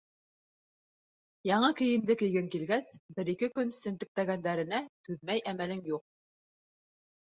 [1.49, 4.81] Яңы кейемде кейгең килгәс, бер-ике көн семтектә- гәндәренә
[5.11, 6.07] түҙмәй әмәлең юҡ.